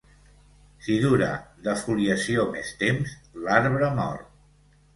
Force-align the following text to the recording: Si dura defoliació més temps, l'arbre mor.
Si 0.85 0.95
dura 1.03 1.27
defoliació 1.67 2.47
més 2.57 2.73
temps, 2.81 3.15
l'arbre 3.47 3.95
mor. 4.03 4.21